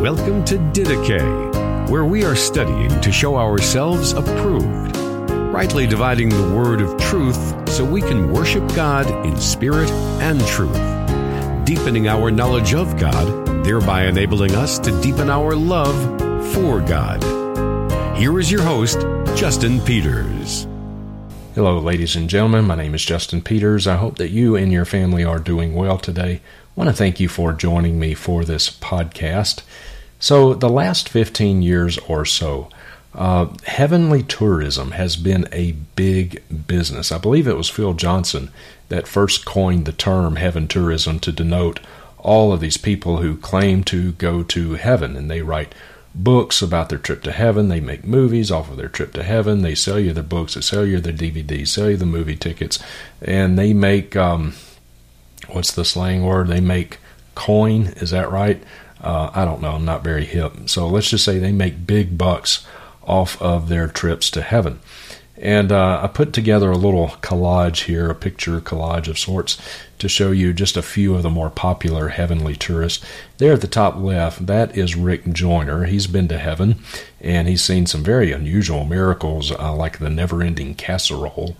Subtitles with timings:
[0.00, 6.82] Welcome to Didache, where we are studying to show ourselves approved, rightly dividing the word
[6.82, 9.90] of truth so we can worship God in spirit
[10.20, 10.76] and truth,
[11.64, 15.96] deepening our knowledge of God, thereby enabling us to deepen our love
[16.52, 17.24] for God.
[18.18, 19.00] Here is your host,
[19.34, 20.68] Justin Peters.
[21.54, 22.66] Hello, ladies and gentlemen.
[22.66, 23.86] My name is Justin Peters.
[23.86, 26.42] I hope that you and your family are doing well today.
[26.76, 29.62] Want to thank you for joining me for this podcast.
[30.18, 32.68] So, the last 15 years or so,
[33.14, 37.10] uh, heavenly tourism has been a big business.
[37.10, 38.50] I believe it was Phil Johnson
[38.90, 41.80] that first coined the term heaven tourism to denote
[42.18, 45.74] all of these people who claim to go to heaven and they write
[46.14, 47.68] books about their trip to heaven.
[47.68, 49.62] They make movies off of their trip to heaven.
[49.62, 52.78] They sell you their books, they sell you their DVDs, sell you the movie tickets,
[53.22, 54.52] and they make um,
[55.48, 56.48] what's the slang word?
[56.48, 56.98] They make
[57.34, 57.88] coin.
[57.96, 58.62] Is that right?
[59.00, 59.72] Uh, I don't know.
[59.72, 60.68] I'm not very hip.
[60.68, 62.66] So let's just say they make big bucks
[63.02, 64.80] off of their trips to heaven.
[65.38, 69.60] And uh, I put together a little collage here, a picture collage of sorts,
[69.98, 73.04] to show you just a few of the more popular heavenly tourists.
[73.36, 75.84] There at the top left, that is Rick Joyner.
[75.84, 76.76] He's been to heaven
[77.20, 81.56] and he's seen some very unusual miracles, uh, like the never ending casserole.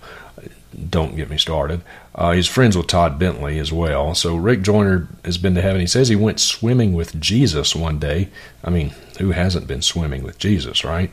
[0.89, 1.83] Don't get me started.
[2.17, 4.14] Uh, he's friends with Todd Bentley as well.
[4.14, 5.83] So Rick Joyner has been to heaven.
[5.83, 8.31] He says he went swimming with Jesus one day.
[8.64, 11.11] I mean, who hasn't been swimming with Jesus, right?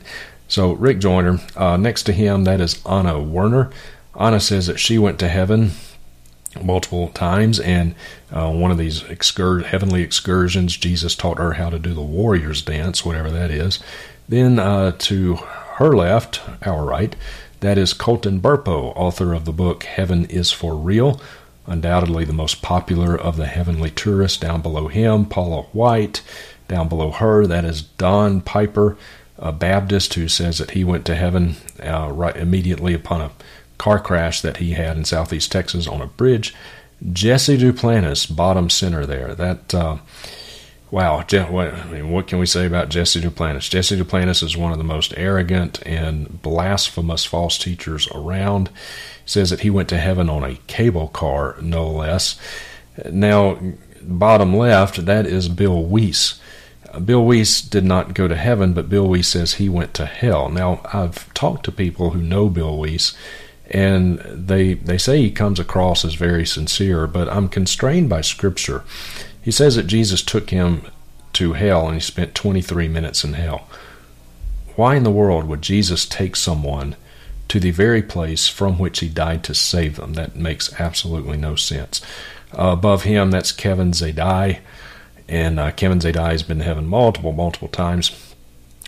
[0.48, 1.40] So Rick Joyner.
[1.58, 3.70] Uh, next to him, that is Anna Werner.
[4.18, 5.72] Anna says that she went to heaven
[6.62, 7.96] multiple times, and
[8.32, 13.04] uh, one of these heavenly excursions, Jesus taught her how to do the warrior's dance,
[13.04, 13.80] whatever that is.
[14.30, 17.16] Then uh, to her left, our right,
[17.64, 21.22] that is Colton Burpo, author of the book Heaven is for Real,
[21.66, 24.38] undoubtedly the most popular of the heavenly tourists.
[24.38, 26.22] Down below him, Paula White.
[26.68, 28.98] Down below her, that is Don Piper,
[29.38, 33.32] a Baptist who says that he went to heaven uh, right immediately upon a
[33.78, 36.54] car crash that he had in southeast Texas on a bridge.
[37.14, 39.34] Jesse Duplantis, bottom center there.
[39.36, 39.98] That uh,
[40.94, 43.68] wow, what, I mean, what can we say about Jesse Duplantis?
[43.68, 48.68] Jesse Duplantis is one of the most arrogant and blasphemous false teachers around.
[48.68, 48.74] He
[49.26, 52.40] says that he went to heaven on a cable car, no less.
[53.12, 53.58] Now,
[54.04, 56.40] bottom left, that is Bill Wiese.
[56.94, 60.06] Uh, Bill Wiese did not go to heaven, but Bill Wiese says he went to
[60.06, 60.48] hell.
[60.48, 63.18] Now, I've talked to people who know Bill Wiese,
[63.72, 68.84] and they they say he comes across as very sincere, but I'm constrained by Scripture.
[69.44, 70.84] He says that Jesus took him
[71.34, 73.68] to hell and he spent 23 minutes in hell.
[74.76, 76.96] Why in the world would Jesus take someone
[77.50, 80.14] to the very place from which he died to save them?
[80.14, 82.02] That makes absolutely no sense.
[82.58, 84.60] Uh, above him, that's Kevin Zadai.
[85.28, 88.33] And uh, Kevin Zadai has been to heaven multiple, multiple times.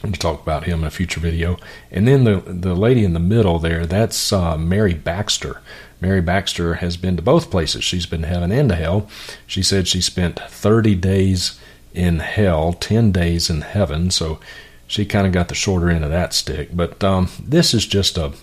[0.02, 1.58] Going to talk about him in a future video.
[1.90, 5.62] And then the the lady in the middle there, that's uh, Mary Baxter.
[6.02, 7.84] Mary Baxter has been to both places.
[7.84, 9.08] She's been to heaven and to hell.
[9.48, 11.60] She said she spent 30 days
[11.94, 14.12] in hell, 10 days in heaven.
[14.12, 14.40] So
[14.88, 16.70] she kind of got the shorter end of that stick.
[16.74, 18.34] But um, this is just a,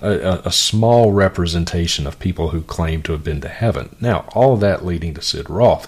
[0.00, 3.94] a, a small representation of people who claim to have been to heaven.
[4.00, 5.86] Now, all of that leading to Sid Roth.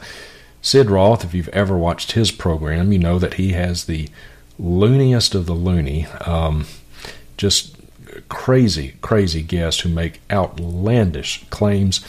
[0.60, 4.08] Sid Roth, if you've ever watched his program, you know that he has the
[4.58, 6.06] looniest of the loony.
[6.24, 6.66] Um,
[7.36, 7.76] just
[8.28, 12.04] crazy, crazy guests who make outlandish claims.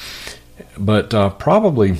[0.77, 1.97] But uh, probably,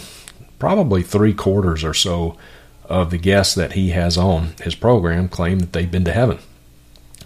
[0.57, 2.37] probably three quarters or so
[2.85, 6.39] of the guests that he has on his program claim that they've been to heaven.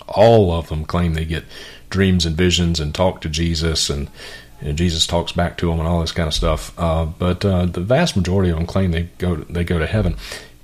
[0.08, 1.46] All of them claim they get
[1.90, 4.10] dreams and visions and talk to Jesus and,
[4.76, 6.72] Jesus talks back to them and all this kind of stuff.
[6.80, 9.86] Uh, but uh, the vast majority of them claim they go to, they go to
[9.86, 10.16] heaven.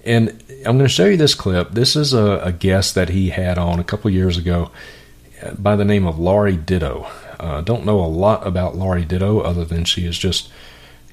[0.05, 1.71] And I'm going to show you this clip.
[1.71, 4.71] This is a, a guest that he had on a couple years ago
[5.57, 7.07] by the name of Laurie Ditto.
[7.39, 10.49] Uh, don't know a lot about Laurie Ditto other than she is just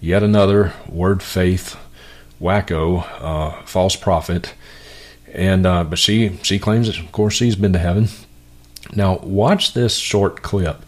[0.00, 1.76] yet another word faith
[2.41, 4.54] wacko, uh, false prophet.
[5.33, 8.09] And uh, but she she claims that of course she's been to heaven.
[8.94, 10.83] Now watch this short clip,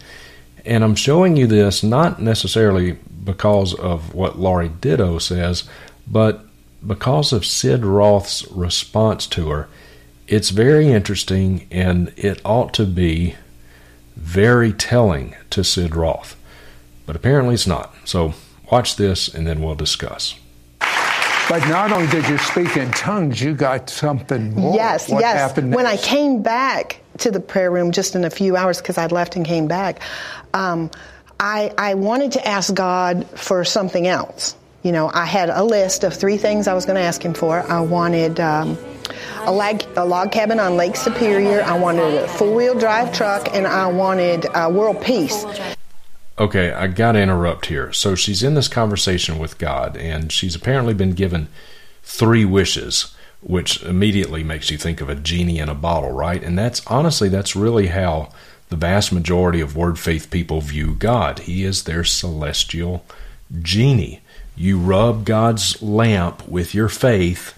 [0.64, 2.92] and I'm showing you this not necessarily
[3.24, 5.64] because of what Laurie Ditto says,
[6.06, 6.47] but
[6.86, 9.68] because of Sid Roth's response to her
[10.28, 13.34] it's very interesting and it ought to be
[14.14, 16.36] very telling to Sid Roth.
[17.06, 17.94] But apparently it's not.
[18.04, 18.34] So
[18.70, 20.34] watch this and then we'll discuss.
[21.48, 24.74] But not only did you speak in tongues, you got something more.
[24.74, 25.38] Yes, what yes.
[25.38, 28.98] Happened when I came back to the prayer room just in a few hours because
[28.98, 30.02] I'd left and came back,
[30.52, 30.90] um,
[31.40, 34.56] I, I wanted to ask God for something else.
[34.82, 37.34] You know, I had a list of three things I was going to ask him
[37.34, 37.60] for.
[37.70, 38.78] I wanted um,
[39.40, 43.48] a, lag, a log cabin on Lake Superior, I wanted a four wheel drive truck,
[43.54, 45.44] and I wanted uh, world peace.
[46.38, 47.92] Okay, I got to interrupt here.
[47.92, 51.48] So she's in this conversation with God, and she's apparently been given
[52.04, 56.42] three wishes, which immediately makes you think of a genie in a bottle, right?
[56.42, 58.30] And that's honestly, that's really how
[58.68, 61.40] the vast majority of word faith people view God.
[61.40, 63.04] He is their celestial
[63.60, 64.20] genie.
[64.58, 67.54] You rub God's lamp with your faith,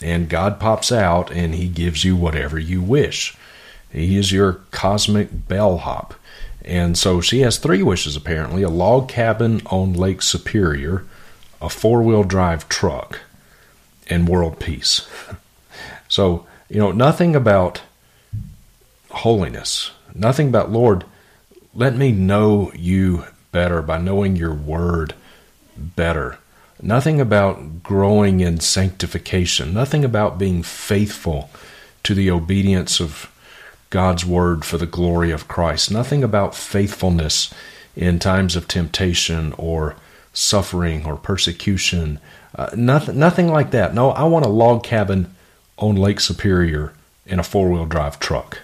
[0.00, 3.36] and God pops out and he gives you whatever you wish.
[3.92, 6.14] He is your cosmic bellhop.
[6.64, 11.04] And so she has three wishes apparently a log cabin on Lake Superior,
[11.60, 13.20] a four wheel drive truck,
[14.06, 15.06] and world peace.
[16.08, 17.82] so, you know, nothing about
[19.10, 21.04] holiness, nothing about, Lord,
[21.74, 25.12] let me know you better by knowing your word
[25.78, 26.38] better.
[26.80, 29.74] Nothing about growing in sanctification.
[29.74, 31.50] Nothing about being faithful
[32.04, 33.30] to the obedience of
[33.90, 35.90] God's word for the glory of Christ.
[35.90, 37.52] Nothing about faithfulness
[37.96, 39.96] in times of temptation or
[40.32, 42.20] suffering or persecution.
[42.54, 43.94] Uh, nothing, nothing like that.
[43.94, 45.34] No, I want a log cabin
[45.78, 46.92] on Lake Superior
[47.26, 48.60] in a four wheel drive truck.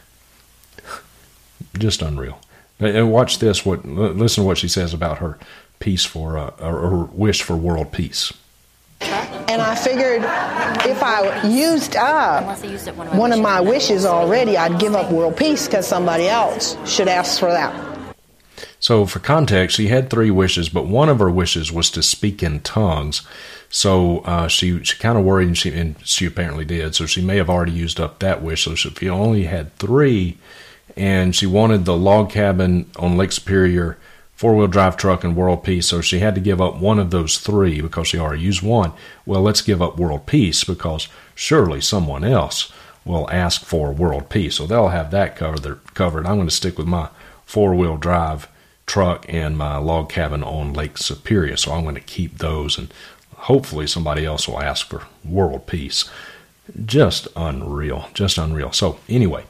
[1.78, 2.38] Just unreal.
[2.78, 3.64] And watch this.
[3.64, 5.38] What listen to what she says about her
[5.85, 8.33] peace for uh, or wish for world peace.
[9.03, 10.23] And I figured
[10.89, 12.57] if I used up
[13.15, 17.39] one of my wishes already, I'd give up world peace because somebody else should ask
[17.39, 17.93] for that.
[18.81, 22.43] So, for context, she had three wishes, but one of her wishes was to speak
[22.43, 23.23] in tongues.
[23.69, 26.95] So uh, she she kind of worried, and she and she apparently did.
[26.95, 28.65] So she may have already used up that wish.
[28.65, 30.39] So she only had three,
[30.97, 33.99] and she wanted the log cabin on Lake Superior
[34.35, 35.89] four wheel drive truck and world peace.
[35.89, 38.93] So she had to give up one of those three because she already used one.
[39.25, 42.73] Well, let's give up world peace because surely someone else
[43.05, 44.57] will ask for world peace.
[44.57, 46.27] So they'll have that covered.
[46.27, 47.09] I'm going to stick with my
[47.45, 48.49] four wheel drive
[48.87, 51.57] truck and my log cabin on Lake Superior.
[51.57, 52.93] So I'm going to keep those and
[53.37, 56.11] hopefully somebody else will ask for world peace.
[56.85, 58.09] Just unreal.
[58.15, 58.73] Just unreal.
[58.73, 59.45] So anyway,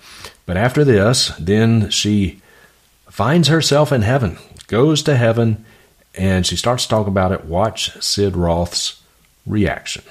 [0.46, 2.42] but after this, then she
[3.08, 5.64] finds herself in heaven goes to heaven,
[6.14, 7.44] and she starts talking about it.
[7.44, 9.02] Watch Sid Roth's
[9.46, 10.04] reaction.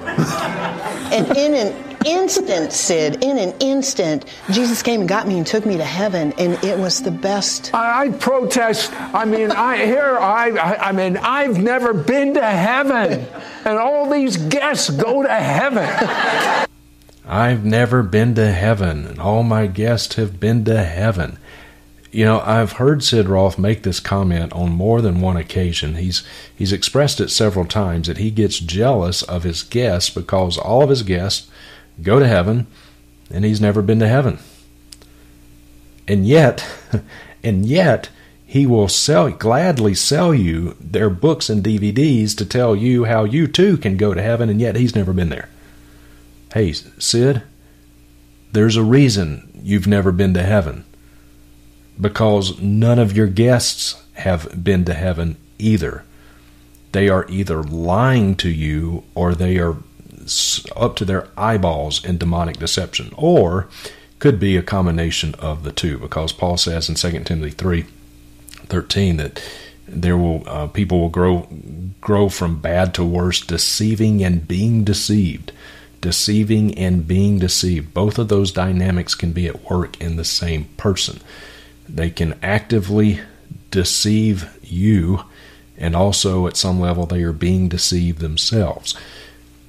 [0.00, 5.66] and in an instant, Sid, in an instant, Jesus came and got me and took
[5.66, 7.74] me to heaven, and it was the best.
[7.74, 8.92] I, I protest.
[9.14, 10.16] I mean, I here.
[10.18, 13.26] I, I, I mean, I've never been to heaven,
[13.64, 16.68] and all these guests go to heaven.
[17.26, 21.38] I've never been to heaven, and all my guests have been to heaven.
[22.10, 25.94] You know, I've heard Sid Roth make this comment on more than one occasion.
[25.94, 26.24] He's
[26.54, 30.90] he's expressed it several times that he gets jealous of his guests because all of
[30.90, 31.48] his guests
[32.02, 32.66] go to heaven
[33.32, 34.40] and he's never been to heaven.
[36.08, 36.66] And yet,
[37.44, 38.08] and yet
[38.44, 43.46] he will sell gladly sell you their books and DVDs to tell you how you
[43.46, 45.48] too can go to heaven and yet he's never been there.
[46.52, 47.42] Hey, Sid,
[48.50, 50.84] there's a reason you've never been to heaven
[52.00, 56.04] because none of your guests have been to heaven either.
[56.92, 59.76] They are either lying to you or they are
[60.76, 63.68] up to their eyeballs in demonic deception, or
[64.18, 67.86] could be a combination of the two, because Paul says in 2 Timothy 3
[68.66, 69.42] 13 that
[69.88, 71.48] there will uh, people will grow
[72.00, 75.52] grow from bad to worse, deceiving and being deceived.
[76.00, 77.92] Deceiving and being deceived.
[77.92, 81.20] Both of those dynamics can be at work in the same person.
[81.96, 83.20] They can actively
[83.70, 85.24] deceive you,
[85.76, 88.94] and also at some level they are being deceived themselves.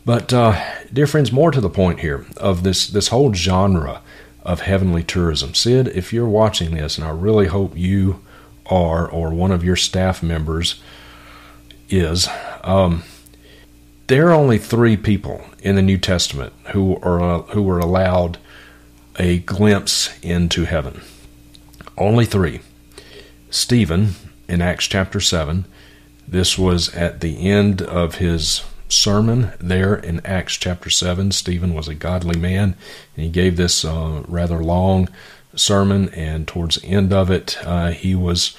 [0.06, 0.60] But, uh,
[0.92, 4.02] dear friends, more to the point here of this, this whole genre
[4.44, 5.54] of heavenly tourism.
[5.54, 8.22] Sid, if you're watching this, and I really hope you
[8.66, 10.82] are, or one of your staff members
[11.90, 12.28] is,
[12.64, 13.04] um,
[14.08, 18.38] there are only three people in the New Testament who are who were allowed
[19.18, 21.02] a glimpse into heaven.
[21.98, 22.62] Only three.
[23.50, 24.16] Stephen
[24.48, 25.66] in Acts chapter 7.
[26.28, 31.32] This was at the end of his sermon there in Acts chapter 7.
[31.32, 32.76] Stephen was a godly man,
[33.16, 35.10] and he gave this uh, rather long
[35.56, 38.56] sermon, and towards the end of it, uh, he was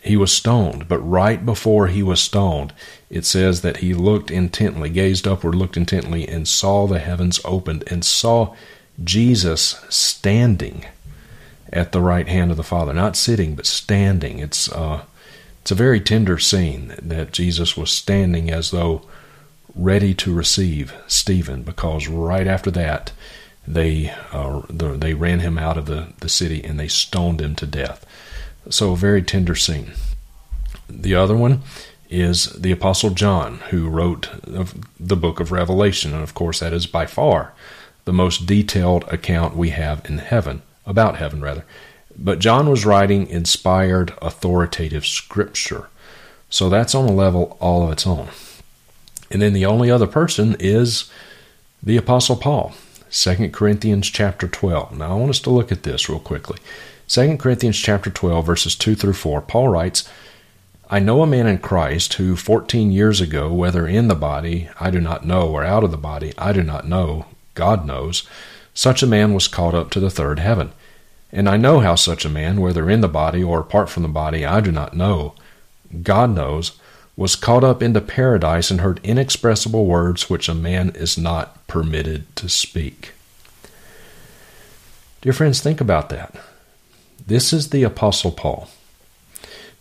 [0.00, 0.88] he was stoned.
[0.88, 2.72] But right before he was stoned,
[3.08, 7.84] it says that he looked intently, gazed upward, looked intently, and saw the heavens opened,
[7.86, 8.54] and saw
[9.04, 10.86] Jesus standing
[11.72, 14.38] at the right hand of the Father, not sitting but standing.
[14.38, 15.02] It's uh,
[15.62, 19.02] It's a very tender scene that Jesus was standing as though
[19.74, 23.12] ready to receive Stephen because right after that
[23.66, 27.66] they uh, they ran him out of the, the city and they stoned him to
[27.66, 28.04] death.
[28.68, 29.92] So a very tender scene.
[30.90, 31.62] The other one
[32.10, 34.28] is the Apostle John, who wrote
[35.00, 37.54] the book of Revelation, and of course that is by far
[38.04, 41.64] the most detailed account we have in heaven about heaven rather.
[42.16, 45.88] But John was writing inspired, authoritative scripture.
[46.50, 48.28] So that's on a level all of its own.
[49.30, 51.10] And then the only other person is
[51.82, 52.74] the Apostle Paul.
[53.10, 54.98] 2 Corinthians chapter 12.
[54.98, 56.58] Now I want us to look at this real quickly.
[57.08, 59.40] 2 Corinthians chapter 12 verses 2 through 4.
[59.42, 60.08] Paul writes,
[60.88, 64.90] I know a man in Christ who 14 years ago, whether in the body, I
[64.90, 68.28] do not know, or out of the body, I do not know, God knows,
[68.74, 70.72] such a man was caught up to the third heaven.
[71.30, 74.08] And I know how such a man, whether in the body or apart from the
[74.08, 75.34] body, I do not know,
[76.02, 76.72] God knows,
[77.16, 82.34] was caught up into paradise and heard inexpressible words which a man is not permitted
[82.36, 83.12] to speak.
[85.20, 86.34] Dear friends, think about that.
[87.26, 88.68] This is the Apostle Paul.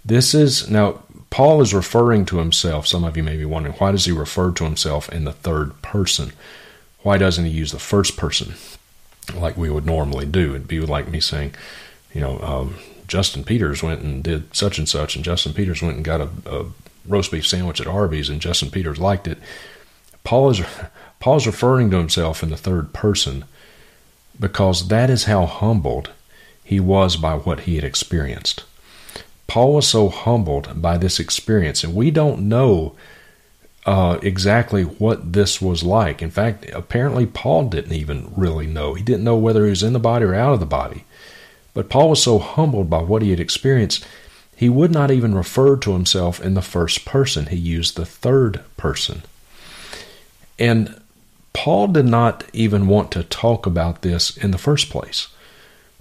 [0.04, 2.86] This is, now, Paul is referring to himself.
[2.86, 5.82] Some of you may be wondering, why does he refer to himself in the third
[5.82, 6.34] person?
[7.00, 8.54] Why doesn't he use the first person
[9.34, 10.52] like we would normally do?
[10.52, 11.54] It'd be like me saying,
[12.14, 12.76] you know, um,
[13.08, 16.30] Justin Peters went and did such and such, and Justin Peters went and got a,
[16.46, 16.66] a
[17.06, 19.38] roast beef sandwich at Arby's, and Justin Peters liked it.
[20.24, 20.62] Paul is
[21.20, 23.46] Paul's referring to himself in the third person
[24.40, 26.10] because that is how humbled
[26.64, 28.64] he was by what he had experienced.
[29.48, 32.96] Paul was so humbled by this experience, and we don't know
[33.86, 36.22] uh, exactly what this was like.
[36.22, 38.94] In fact, apparently, Paul didn't even really know.
[38.94, 41.06] He didn't know whether he was in the body or out of the body.
[41.74, 44.06] But Paul was so humbled by what he had experienced,
[44.56, 47.48] he would not even refer to himself in the first person.
[47.48, 49.24] He used the third person.
[50.60, 51.02] And
[51.54, 55.30] Paul did not even want to talk about this in the first place.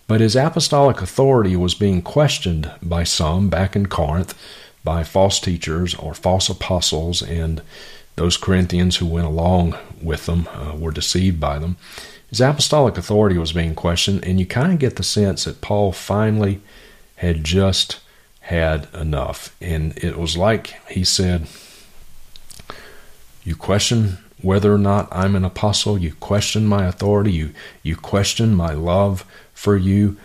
[0.06, 4.34] But his apostolic authority was being questioned by some back in Corinth,
[4.84, 7.62] by false teachers or false apostles, and
[8.16, 11.76] those Corinthians who went along with them uh, were deceived by them.
[12.28, 15.92] His apostolic authority was being questioned, and you kind of get the sense that Paul
[15.92, 16.60] finally
[17.16, 18.00] had just
[18.42, 19.54] had enough.
[19.60, 21.46] And it was like he said,
[23.44, 28.54] You question whether or not I'm an apostle, you question my authority, you, you question
[28.54, 30.16] my love for you.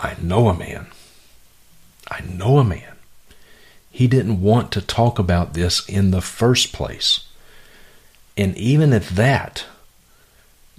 [0.00, 0.88] I know a man.
[2.08, 2.96] I know a man.
[3.90, 7.26] He didn't want to talk about this in the first place.
[8.36, 9.64] And even at that,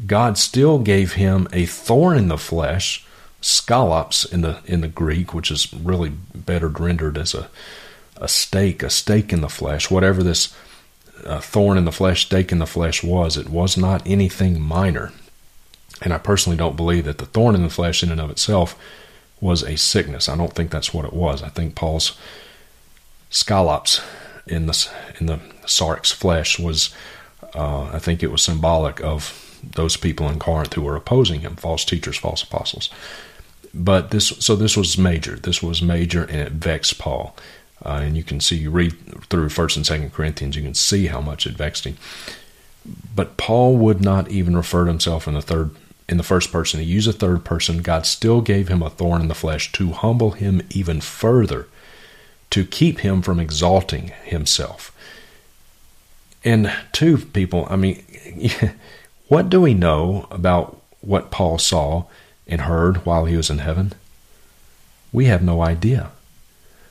[0.05, 3.05] God still gave him a thorn in the flesh
[3.41, 7.49] skolops in the in the Greek, which is really better rendered as a
[8.19, 10.55] a stake, a stake in the flesh, whatever this
[11.25, 15.11] uh, thorn in the flesh, stake in the flesh was, it was not anything minor.
[16.01, 18.77] And I personally don't believe that the thorn in the flesh, in and of itself,
[19.39, 20.29] was a sickness.
[20.29, 21.43] I don't think that's what it was.
[21.43, 22.17] I think Paul's
[23.29, 24.03] skolops
[24.47, 24.89] in the
[25.19, 26.93] in the sarx flesh was,
[27.53, 31.55] uh, I think it was symbolic of those people in Corinth who were opposing him,
[31.55, 32.89] false teachers, false apostles.
[33.73, 35.35] But this, so this was major.
[35.35, 37.35] This was major, and it vexed Paul.
[37.85, 38.95] Uh, and you can see, you read
[39.29, 41.97] through First and Second Corinthians, you can see how much it vexed him.
[43.15, 45.75] But Paul would not even refer to himself in the third,
[46.09, 46.79] in the first person.
[46.79, 47.81] He used a third person.
[47.81, 51.67] God still gave him a thorn in the flesh to humble him even further,
[52.51, 54.93] to keep him from exalting himself.
[56.43, 58.03] And two people, I mean,
[59.27, 62.05] what do we know about what Paul saw
[62.47, 63.93] and heard while he was in heaven?
[65.11, 66.11] We have no idea.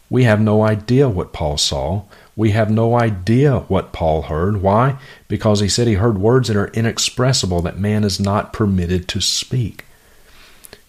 [0.08, 2.02] We have no idea what Paul saw.
[2.36, 4.62] We have no idea what Paul heard.
[4.62, 4.98] Why?
[5.26, 9.20] Because he said he heard words that are inexpressible that man is not permitted to
[9.20, 9.84] speak.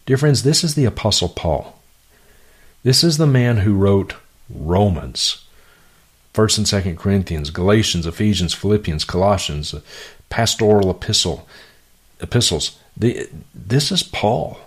[0.05, 1.79] Dear friends, this is the Apostle Paul.
[2.83, 4.15] This is the man who wrote
[4.50, 5.43] Romans,
[6.33, 9.81] 1st and 2nd Corinthians, Galatians, Ephesians, Philippians, Colossians, uh,
[10.29, 11.47] pastoral epistle,
[12.21, 12.77] epistles.
[12.95, 14.59] The, this is Paul,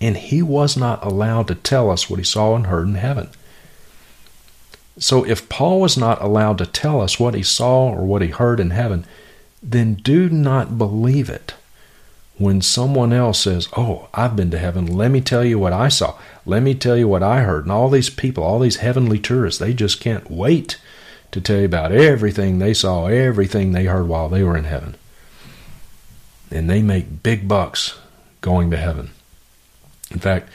[0.00, 3.28] and he was not allowed to tell us what he saw and heard in heaven.
[4.96, 8.28] So, if Paul was not allowed to tell us what he saw or what he
[8.28, 9.04] heard in heaven,
[9.62, 11.54] then do not believe it
[12.36, 14.86] when someone else says, Oh, I've been to heaven.
[14.86, 16.16] Let me tell you what I saw.
[16.46, 17.64] Let me tell you what I heard.
[17.64, 20.78] And all these people, all these heavenly tourists, they just can't wait
[21.32, 24.94] to tell you about everything they saw, everything they heard while they were in heaven.
[26.50, 27.98] And they make big bucks
[28.40, 29.10] going to heaven.
[30.10, 30.48] In fact,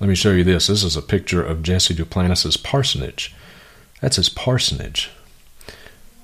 [0.00, 0.66] Let me show you this.
[0.66, 3.34] This is a picture of Jesse Duplantis' parsonage.
[4.02, 5.10] That's his parsonage.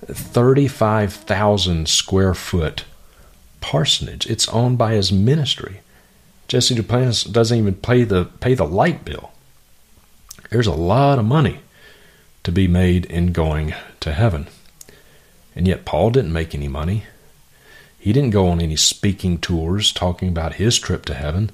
[0.05, 2.85] 35,000 square foot
[3.61, 4.27] parsonage.
[4.27, 5.81] It's owned by his ministry.
[6.49, 9.31] Jesse Duplantis doesn't even pay the pay the light bill.
[10.51, 11.61] There's a lot of money
[12.43, 14.49] to be made in going to heaven.
[15.55, 17.05] And yet Paul didn't make any money.
[17.99, 21.51] He didn't go on any speaking tours talking about his trip to heaven.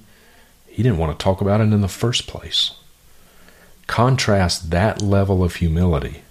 [0.66, 2.72] He didn't want to talk about it in the first place.
[3.86, 6.22] Contrast that level of humility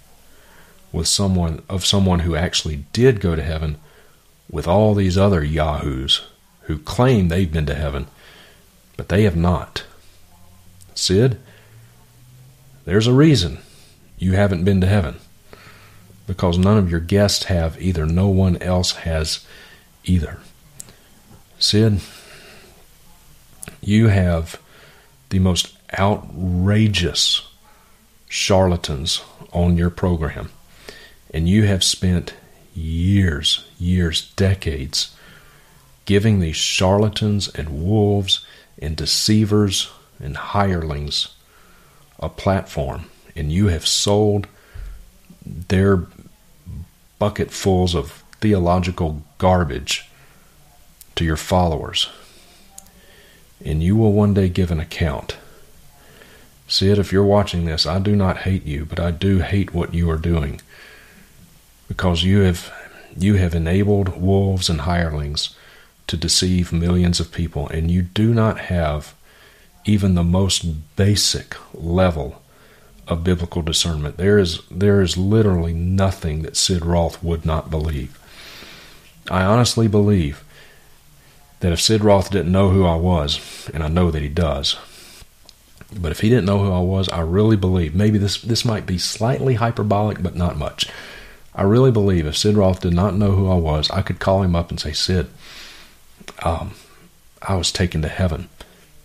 [0.92, 3.76] with someone of someone who actually did go to heaven
[4.50, 6.26] with all these other yahoos
[6.62, 8.06] who claim they've been to heaven,
[8.96, 9.84] but they have not.
[10.94, 11.38] Sid,
[12.84, 13.58] there's a reason
[14.18, 15.16] you haven't been to heaven
[16.26, 18.06] because none of your guests have either.
[18.06, 19.44] No one else has
[20.04, 20.38] either.
[21.58, 22.00] Sid,
[23.80, 24.60] you have
[25.30, 27.48] the most outrageous
[28.28, 29.22] charlatans
[29.52, 30.50] on your program.
[31.32, 32.34] And you have spent
[32.74, 35.14] years, years, decades
[36.04, 38.44] giving these charlatans and wolves
[38.78, 41.28] and deceivers and hirelings
[42.20, 43.10] a platform.
[43.36, 44.46] And you have sold
[45.44, 46.06] their
[47.18, 50.08] bucketfuls of theological garbage
[51.16, 52.08] to your followers.
[53.64, 55.36] And you will one day give an account.
[56.66, 59.94] Sid, if you're watching this, I do not hate you, but I do hate what
[59.94, 60.60] you are doing.
[61.88, 62.72] Because you have
[63.16, 65.54] you have enabled wolves and hirelings
[66.06, 69.14] to deceive millions of people and you do not have
[69.84, 72.42] even the most basic level
[73.06, 74.16] of biblical discernment.
[74.16, 78.18] There is there is literally nothing that Sid Roth would not believe.
[79.30, 80.42] I honestly believe
[81.60, 84.76] that if Sid Roth didn't know who I was and I know that he does
[86.00, 88.86] but if he didn't know who I was I really believe maybe this this might
[88.86, 90.88] be slightly hyperbolic but not much
[91.54, 94.42] I really believe if Sid Roth did not know who I was, I could call
[94.42, 95.28] him up and say, Sid,
[96.42, 96.74] um,
[97.40, 98.48] I was taken to heaven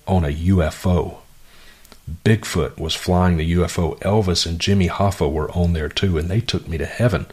[0.08, 1.18] on a UFO.
[2.26, 4.00] Bigfoot was flying the UFO.
[4.00, 7.28] Elvis and Jimmy Hoffa were on there too, and they took me to heaven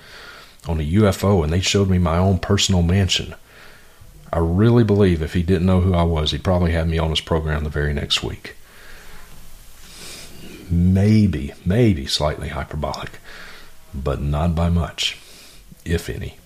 [0.68, 3.34] on a UFO and they showed me my own personal mansion.
[4.30, 7.10] I really believe if he didn't know who I was, he'd probably have me on
[7.10, 8.55] his program the very next week.
[10.70, 13.20] Maybe, maybe slightly hyperbolic
[14.02, 15.18] but not by much,
[15.84, 16.36] if any.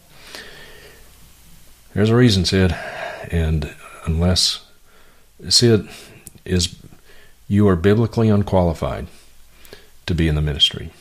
[1.94, 2.74] There's a reason, Sid,
[3.30, 3.74] and
[4.06, 4.64] unless
[5.48, 5.88] Sid
[6.44, 6.76] is
[7.48, 9.08] you are biblically unqualified
[10.06, 10.92] to be in the ministry.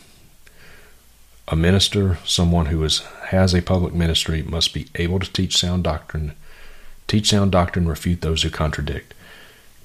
[1.47, 5.83] A minister, someone who is has a public ministry, must be able to teach sound
[5.83, 6.33] doctrine,
[7.07, 9.13] teach sound doctrine, refute those who contradict.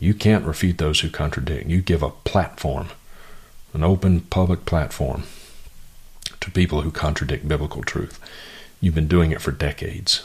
[0.00, 1.68] You can't refute those who contradict.
[1.68, 2.88] You give a platform,
[3.74, 5.24] an open public platform
[6.40, 8.20] to people who contradict biblical truth.
[8.80, 10.24] You've been doing it for decades.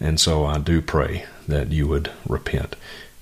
[0.00, 2.76] And so I do pray that you would repent.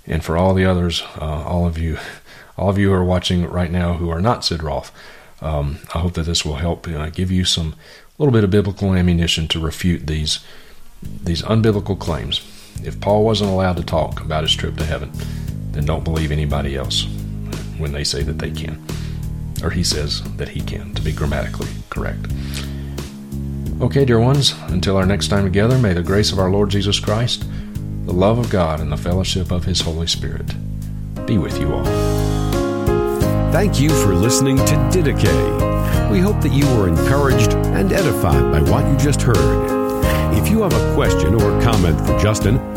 [0.06, 1.98] And for all the others, uh, all of you,
[2.58, 4.90] all of you who are watching right now who are not Sid Roth,
[5.42, 7.74] um, I hope that this will help uh, give you some
[8.18, 10.38] little bit of biblical ammunition to refute these
[11.02, 12.40] these unbiblical claims.
[12.82, 15.10] If Paul wasn't allowed to talk about his trip to heaven,
[15.72, 17.06] then don't believe anybody else
[17.78, 18.84] when they say that they can
[19.64, 22.26] or he says that he can, to be grammatically correct.
[23.80, 27.00] Okay, dear ones, until our next time together, may the grace of our Lord Jesus
[27.00, 27.44] Christ,
[28.04, 30.46] the love of God, and the fellowship of His Holy Spirit
[31.26, 31.84] be with you all.
[33.50, 36.10] Thank you for listening to Didache.
[36.10, 40.34] We hope that you were encouraged and edified by what you just heard.
[40.36, 42.73] If you have a question or comment for Justin,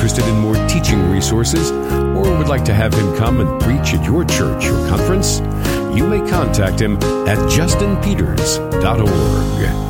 [0.00, 4.02] interested in more teaching resources, or would like to have him come and preach at
[4.02, 5.40] your church or conference,
[5.94, 6.96] you may contact him
[7.28, 9.89] at justinpeters.org.